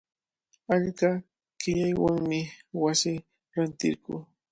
[0.75, 1.09] Achka
[1.61, 2.39] qillaywanmi
[2.81, 4.13] wasita rantirquu.